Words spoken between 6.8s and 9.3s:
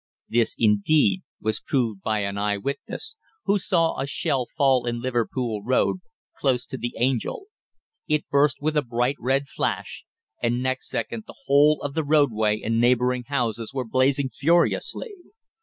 Angel. It burst with a bright